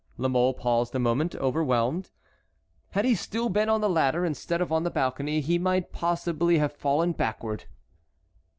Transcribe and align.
La 0.17 0.27
Mole 0.27 0.55
paused 0.55 0.95
a 0.95 0.99
moment, 0.99 1.35
overwhelmed. 1.35 2.09
Had 2.93 3.05
he 3.05 3.13
still 3.13 3.49
been 3.49 3.69
on 3.69 3.81
the 3.81 3.87
ladder 3.87 4.25
instead 4.25 4.59
of 4.59 4.71
on 4.71 4.81
the 4.81 4.89
balcony 4.89 5.41
he 5.41 5.59
might 5.59 5.91
possibly 5.93 6.57
have 6.57 6.73
fallen 6.73 7.11
backward. 7.11 7.65